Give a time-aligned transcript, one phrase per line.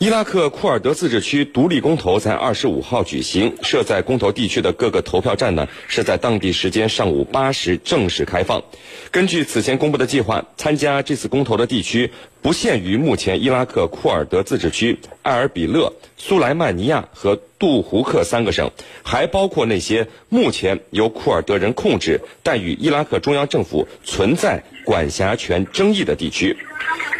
[0.00, 8.62] 伊拉克库尔德自治区独立公投在二十五号举行，设在公投地区的各个投票站呢是在当地时间上午八时正式开放。
[9.10, 12.10] 根据此前公布的计划，参加这次公投的地区
[12.40, 18.70] 不限于目前伊拉克库尔德自治区、埃尔比勒、苏莱曼尼亚和杜胡克三个省，
[19.02, 26.56] 还包括那些目前由库尔德人控制但与伊拉克中央政府存在管辖权争议的地区。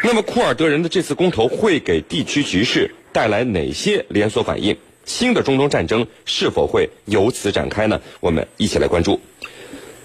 [0.03, 4.77] 那么，库尔德人的这次公投会给地区局势带来哪些连锁反应？
[5.05, 8.01] 新的中东战争是否会由此展开呢？
[8.20, 9.20] 我们一起来关注。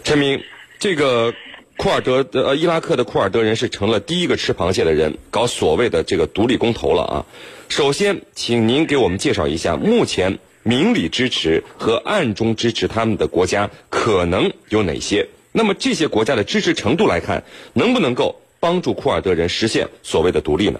[0.03, 0.41] 陈明，
[0.79, 1.33] 这个
[1.77, 7.25] 库尔德呃伊拉克的库尔德人是成了第一个吃螃蟹的人，搞所谓的这个独立公投了啊。
[7.69, 15.27] 首先，请您给我们介绍一下，目前明里支持和暗中支持他们的国家可能有哪些？
[15.51, 17.43] 那么这些国家的支持程度来看，
[17.73, 18.41] 能不能够？
[18.65, 20.79] 帮助库尔德人实现所谓的独立呢？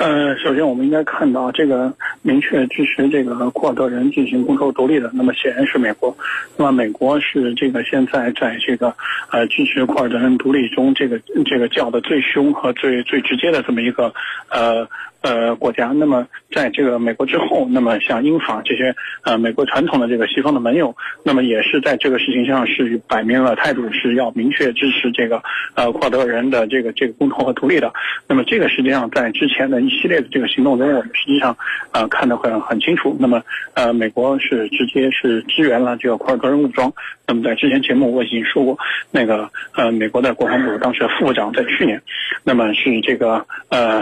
[0.00, 6.16] 呃，首先我们应该看到，这个明确支持这个库尔德人进行公投独立的，那么显然是美国。
[6.56, 8.92] 那么美国是这个现在在这个
[9.30, 14.12] 呃支持库尔德人独立中，这个这个叫的最凶和最最直接的这么一个
[14.48, 14.88] 呃。
[15.20, 25.42] 呃，国家，那么在这个美国之后， 那么像英法这些呃美国传统的这个西方的盟友，那么也是在这个事情上是摆明了态度，是要明确支持这个
[25.74, 27.92] 呃库尔德人的这个这个公投和独立的。
[28.28, 31.56] 那么这个实际上在之前的一系列的这个行动中，我们实际上
[31.90, 33.16] 呃看得很很清楚。
[33.18, 33.42] 那么
[33.74, 36.92] 呃美国是直接是支援了这个库尔德人武装。
[37.26, 38.78] 那么在之前节目我已经说过，
[39.10, 42.00] 那个呃美国的国防部当时副部长在去年，
[42.44, 44.00] 那么是这个呃。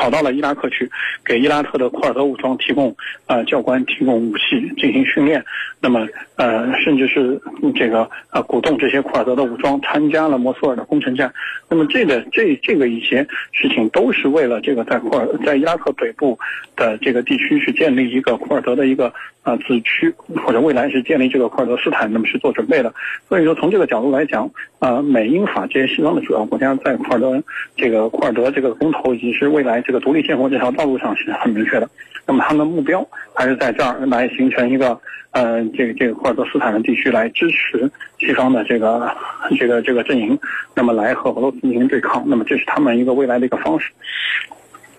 [0.00, 0.90] 跑到了伊拉克去，
[1.22, 5.44] 给伊拉克的库尔德武装提供呃教官提供武器进行训练，
[5.78, 7.38] 那么呃甚至是
[7.74, 11.30] 这个呃鼓动这些库尔德的武装参加了摩苏尔的攻城战，
[11.68, 16.38] 那么这个这这个一些事情都是为了这个在库尔在伊拉克北部
[16.76, 19.12] 的这个地区去建立一个库尔德的一个
[19.42, 20.10] 呃子区
[20.42, 22.94] 或者未来是建立这个库尔德斯坦，那么是做准备的。
[23.28, 27.42] 所以说从这个角度来讲，呃美英法这些西方的主要国家在库尔德
[27.76, 29.84] 这个库尔德这个公投以及是未来。
[29.90, 31.90] 这个独立建国这条道路上是很明确的，
[32.24, 34.96] 那么他们的目标还是在这儿来形成一个，
[35.32, 37.90] 呃，这个这个库尔德斯坦的地区来支持
[38.20, 39.12] 西方的这个
[39.58, 40.38] 这个这个阵营，
[40.76, 43.90] 那么来和俄罗斯进行对抗，那么这是他们一个未来的一个方式。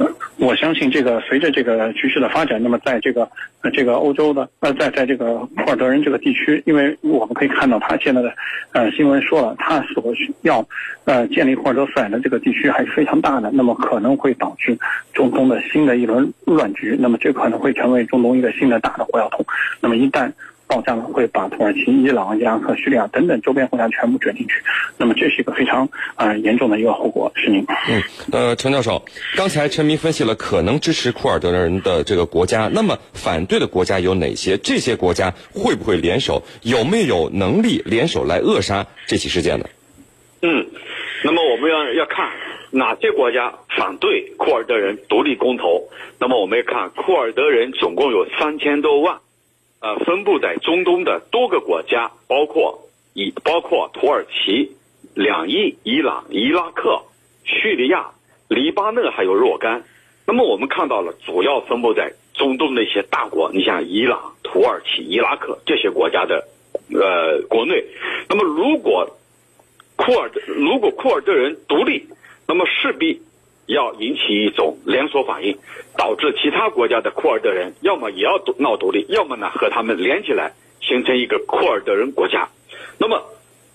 [0.38, 3.30] 我相信这个随着这个局势的发展，那么在这个
[3.62, 8.34] 呃这个欧洲的呃在在这个库尔德人这个地区，因为我们可以看到他现在的
[8.72, 10.66] 呃新闻说了，他所需要
[11.06, 14.78] 呃建立库尔德斯坦的这个地区还是非常大的，那么可能会导致
[15.14, 19.46] 中东的新的一轮乱局，那么这可能会成为中东一个新的大的火药桶，
[19.80, 20.32] 那么一旦。
[20.72, 24.54] 爆炸了会把土耳其、伊朗、伊拉克、叙利亚等等周边国家全部卷进去，
[24.98, 27.30] 那么这是一个非常呃严重的一个后果。
[27.36, 27.66] 是您？
[27.90, 28.02] 嗯，
[28.32, 29.04] 呃，陈教授，
[29.36, 34.58] 刚才陈明分析了可能支持库尔德人的这个国家，那么反对的国家有哪些？
[34.60, 36.42] 这些国家会不会联手？
[36.62, 39.66] 有没有能力联手来扼杀这起事件呢？
[40.42, 40.66] 嗯，
[41.26, 42.30] 那么我们要要看
[42.72, 45.90] 哪些国家反对库尔德人独立公投？
[46.18, 49.20] 那么我们要看库尔德人总共有三千多万。
[49.82, 54.78] 呃，分布在中东的多个国家，包括以包括土耳其、
[55.16, 57.02] 两伊、伊朗、伊拉克、
[57.44, 58.12] 叙利亚、
[58.48, 59.84] 黎巴嫩还有若干。
[60.28, 66.48] 那么我们看到了，主要分布在中东的一些大国，你像伊朗、土耳其、伊拉克这些国家的
[66.94, 67.84] 呃国内。
[68.30, 69.18] 那么如果
[69.96, 72.08] 库尔德如果库尔德人独立，
[72.48, 73.20] 那么势必。
[73.72, 75.58] 要引起一种连锁反应，
[75.98, 80.52] 导致其他国家的库尔德人要么也要独闹独立，要么呢和他们连起来
[80.82, 82.50] 形成一个库尔德人国家。
[83.00, 83.24] 那么，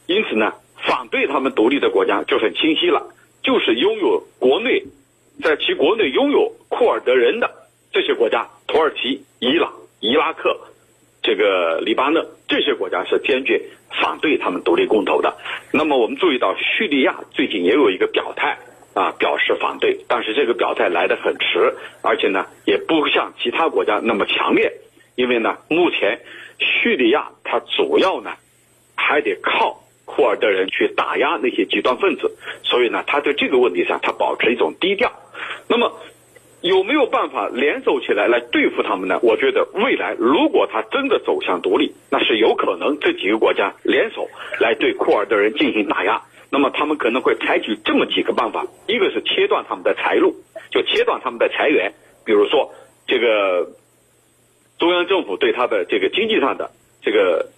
[0.07, 3.03] 因此呢，反对他们独立的国家就很清晰了，
[3.43, 4.83] 就是拥有国内
[5.43, 7.51] 在其国内拥有库尔德人的
[7.91, 10.59] 这些国家，土耳其、伊朗、伊拉克、
[11.23, 15.35] 这个黎巴嫩这些国家是坚决反对他们独立公投的。
[15.73, 18.59] 那么我们注意到叙利亚最近也有一个表态。
[18.97, 24.73] 啊，表示反对，但是这个表态来得很迟，而且呢，也不像其他国家那么强烈，
[25.17, 26.19] 因为呢，目前
[26.59, 28.31] 叙利亚它主要呢
[28.95, 35.13] 还得靠库尔德人去打压那些极端分子，所以呢，他在这个问题上他保持一种低调。
[35.69, 35.93] 那么
[36.63, 39.21] 有没有办法联手起来来对付他们呢？
[39.23, 44.27] 我觉得未来如果他真的走向独立，那是有可能这几个国家联手
[44.59, 46.23] 来对库尔德人进行打压。
[46.51, 50.35] 那么他们可能会采取这么几个办法，一个是切断他们的财路，
[50.71, 51.93] 就切断他们的财源，
[52.25, 52.73] 比如说
[53.07, 53.69] 这个
[54.79, 56.71] 中央政府对他的这个经济上的
[57.03, 57.51] 这个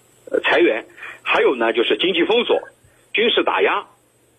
[0.42, 0.84] 裁员，
[1.22, 2.60] 还有呢就是经济封锁、
[3.12, 3.86] 军事打压、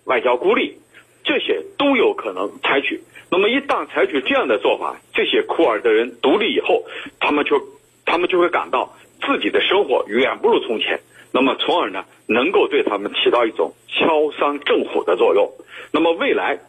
[0.05, 0.77] 外交孤立，
[1.23, 3.01] 这些都有可能采取。
[3.31, 6.83] 那么一旦采取这样的做法，这些库尔德人独立以后，
[7.19, 7.61] 他们就
[8.05, 10.99] 他们就会感到自己的生活远不如从前，
[11.31, 15.51] 那么从而呢，能够对他们起到一种敲山震虎的作用。
[15.91, 16.59] 那么未来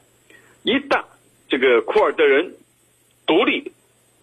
[0.62, 1.02] 一旦
[1.48, 2.54] 这个库尔德人
[3.26, 3.72] 独立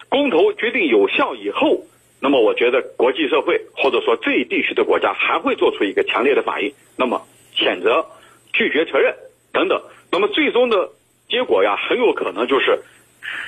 [0.09, 1.85] 公投决定有效以后，
[2.19, 8.05] 那么我觉得国际社会或者说这一地区的国家还会做出一个强烈的反应，那么谴责、
[8.53, 9.15] 拒绝承认
[9.51, 9.81] 等等。
[10.11, 10.89] 那么最终的
[11.27, 12.79] 结果呀，很有可能就是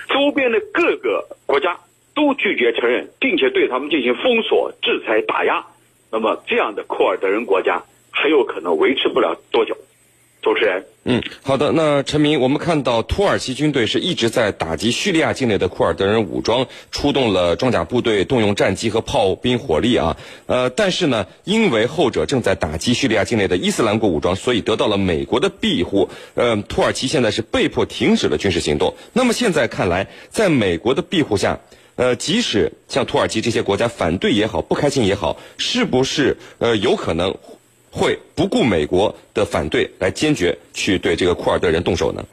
[0.09, 1.79] 周边的各个国家
[2.13, 5.65] 都拒绝承认，并且对他们进行封锁、制裁、打压。
[6.11, 9.77] 那么这样的库尔德人国家很有可能维持不了多久。
[10.41, 11.73] 主持人，嗯，好的。
[11.73, 20.15] 那陈明，我们看到土耳其军队是一直在打击叙利亚境内的库尔德人武装，出动了装甲部队，动用战机和炮兵火力啊。
[20.45, 26.07] 呃，但是呢，因为后者正在打击叙利亚境内的伊斯兰国武装，所以得到了美国的庇护。
[26.35, 28.95] 呃，土耳其现在是被迫停止了军事行动。
[29.11, 31.59] 那么现在看来，在美国的庇护下，
[31.99, 37.35] 呃，即使像土耳其这些国家反对也好，不开心也好，是不是呃有可能？
[37.91, 42.23] 会不顾美国的反对来坚决去对这个库尔德人动手呢？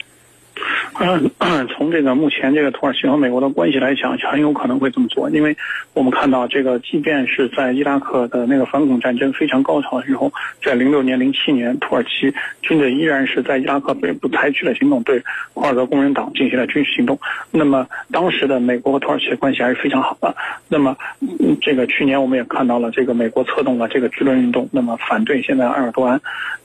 [0.99, 5.55] 嗯，从这个目前这个土耳其和美国的关系来讲，很有可能会这么做，因为
[5.93, 10.33] 我们看到这个，即便是在伊拉克的那个反恐战争非常高潮的时候，
[10.63, 12.33] 在零六年、零七年，土耳其
[12.63, 15.23] 军队依然是在伊拉克北部采取了行动，对
[15.53, 17.19] 库尔德工人党进行了军事行动。
[17.51, 20.35] 那么当时的美国和土耳其的关系还是非常好的。
[20.69, 20.97] 那么，
[21.61, 26.21] 这个去年我们也看到了，这个美国策动了这个舆论运动，那么反对现在埃尔多安，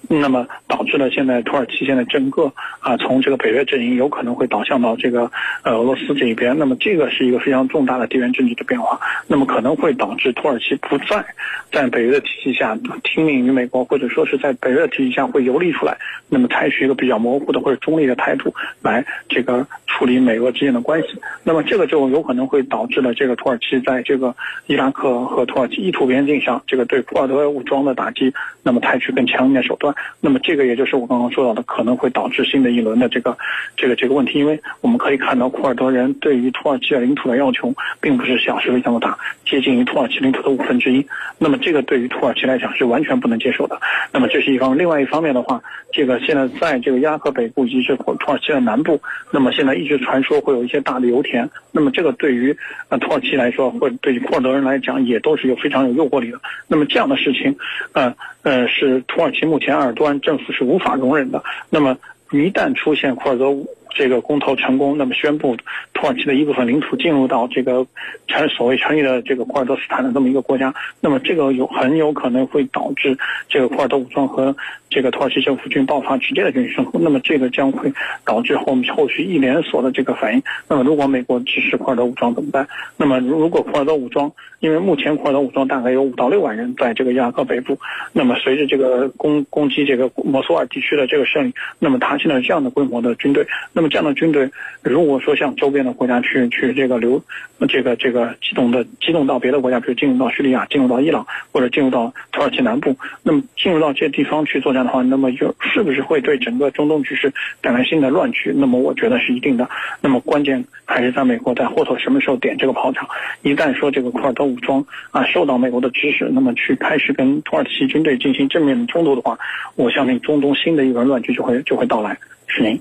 [0.07, 5.31] 那么导致了现在土耳其现在整个啊，从这个北约阵营有可能会导向到这个
[5.63, 11.25] 呃俄罗斯这一边，那么这个是一个非常重大的地缘政治的变化，那么可能会导致土耳其不再
[11.72, 15.98] 在北约的体系下听命于美国，或者说是在北约的体系下会游离出来，
[16.30, 19.66] 那么采取一个比较模糊的或者中立的态度来这个
[20.01, 21.09] 处理美俄之间的关系，
[21.44, 28.33] 那么这个就有可能会导致了这个土耳其在这个伊拉克和土耳其意图边境上这个对库尔德武装的打击，
[28.63, 33.38] 那么采取更强硬的手段，那么这个也就是我刚刚说到的，可能会导致新的一轮的这个
[33.77, 39.15] 这个这个问题，因为我们可以看到库尔德人对于土耳其的领土的要求并不是小，是非常的大，
[39.45, 41.06] 接近于土耳其领土的五分之一。
[41.38, 43.80] 那么这个对于土耳其来讲是完全不能接受的。
[44.12, 45.62] 那么这是一方，另外一方面的话，
[45.92, 49.00] 这个现在在这个伊拉克北部以及是土耳其的南部，
[49.30, 51.49] 那么现在一直就传说会有一些大的油田。
[51.73, 52.55] 那么这个对于
[52.88, 56.39] 呃土耳其来说，或者对于库尔德人来讲，也都是有非常有诱惑力的。
[56.67, 57.57] 那么这样的事情，
[57.91, 61.43] 呃呃，是土耳其目前埃尔多安政府是无法容忍的。
[61.69, 61.97] 那么
[62.31, 63.51] 一旦出现库尔德
[63.93, 65.55] 这个公投成功，那么宣布
[65.93, 67.85] 土耳其的一部分领土进入到这个
[68.27, 73.17] 成所谓成立的这个库尔德斯坦的这么一个国家，那么这个有很有可能会导致
[73.47, 74.55] 这个库尔德武装和
[74.89, 77.91] 这个土耳其政府军爆发直接的军事冲突，那么这个将会
[78.25, 80.41] 导致后后续一连锁的这个反应。
[80.67, 82.67] 那么如果美国支持库尔德武装怎么办？
[82.97, 87.77] 那么如如果库尔德武装，因为目前库尔德武装大概有五到六万人在这个伊拉克北部，
[88.13, 94.51] 那么随着这个攻攻击这个摩苏尔地区的这个胜利，那么他现在这样的规模的军队，那那么这样的军队，
[94.83, 97.19] 如果说向周边的国家去去这个流，
[97.68, 108.54] 这个这个机动的机动到别的国家，比如进入到叙利亚、进入到伊朗或者进入到土耳其南部，那么进入到这些地方去作战的话，那么就是不是会对整个中东局势带来新的乱局？
[108.56, 109.68] 那么我觉得是一定的。
[110.00, 113.08] 那么关键还是在美国在后头什么时候点这个炮仗？
[113.41, 119.39] 一旦说这个库尔德武装啊受到美国的支持，那么去开始跟土耳其军队进行正面的冲突的话，
[119.74, 122.15] 我相信中东新的一轮乱局就会就会到来。
[122.46, 122.79] 是您。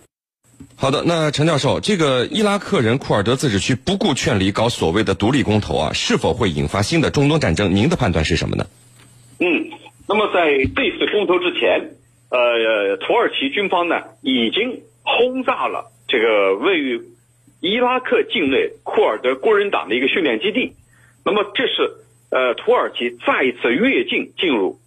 [0.80, 7.76] 好的，那陈教授，这个伊拉克人库尔德自治区不顾劝离搞所谓的独立公投啊，是否会引发新的中东战争？
[7.76, 8.64] 您的判断是什么呢？
[9.40, 9.68] 嗯，
[10.08, 11.96] 那么在这次公投之前，
[12.30, 17.02] 呃，土耳其军方呢已经轰炸了这个位于
[17.60, 20.72] 伊拉克境内库尔德工人党的一个训练基地。
[21.26, 21.92] 那么这是
[22.30, 24.80] 呃土耳其再一次越境进入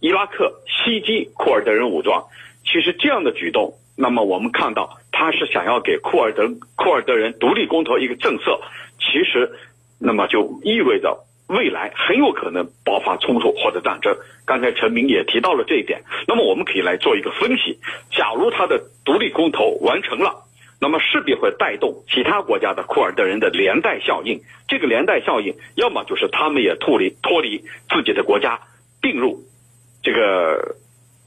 [0.00, 2.28] 伊拉克袭击库尔德人武装。
[2.64, 3.74] 其实这样的举动。
[3.96, 8.60] 那么我们看到，他是想要给库尔德库尔德人独立公投一个政策，
[8.98, 9.50] 其实，
[9.98, 14.14] 那么就意味着未来很有可能爆发冲突或者战争。
[14.44, 16.02] 刚才陈明也提到了这一点。
[16.28, 17.78] 那么我们可以来做一个分析：
[18.10, 20.44] 假如他的独立公投完成了，
[20.78, 24.42] 那么势必会带动其他国家的库尔德人的连带效应。
[24.68, 28.60] 这个连带效应，要么就是他们也脱离脱离自己的国家，
[29.00, 29.42] 并入
[30.02, 30.76] 这个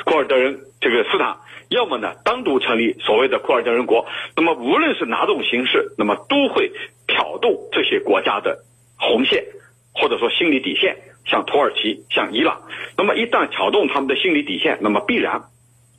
[0.06, 1.36] 库尔德人这个斯坦。
[1.70, 4.06] 要么呢，单独成立所谓的库尔德人国，
[4.36, 6.72] 那么无论是哪种形式，那么都会
[7.08, 8.64] 挑动这些国家的
[8.98, 9.44] 红线，
[9.94, 12.62] 或者说心理底线，像土耳其、像伊朗。
[12.98, 15.44] 那么一旦挑动他们的心理底线，那么必然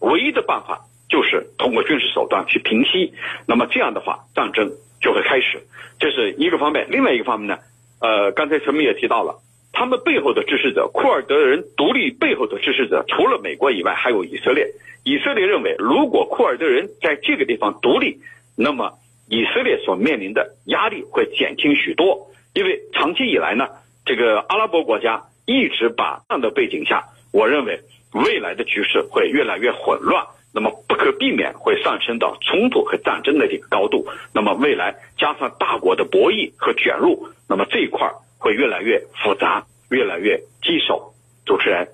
[0.00, 3.12] 唯一的办法就是通过军事手段去平息。
[3.46, 4.70] 那么这样的话，战争
[5.00, 5.62] 就会开始。
[5.98, 6.86] 这是一个方面。
[6.90, 7.58] 另外一个方面呢，
[8.00, 9.40] 呃，刚才陈明也提到了，
[9.78, 14.66] 他们背后的支持者，库尔德人独立背后的支持者，除了美国以外，还有以色列。
[15.04, 18.18] 以色列认为，如果库尔德人在这个地方独立，
[18.56, 22.26] 那么以色列所面临的压力会减轻许多。
[22.54, 23.68] 因为长期以来呢，
[24.04, 27.78] 这个阿拉伯国家一直把这样的背景下，我认为
[28.12, 34.08] 未来的局势会越来越混乱，那么不可避免会上升到冲突和战争的这个高度。
[34.34, 41.12] 那么未来加上大国的博弈和卷入，那么这一块儿会越来越复杂，越来越棘手。
[41.44, 41.88] 主持人。